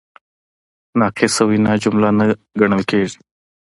ناقصه 0.99 1.43
وینا 1.49 1.73
جمله 1.83 2.09
نه 2.19 2.25
ګڼل 2.59 2.81
کیږي. 2.89 3.17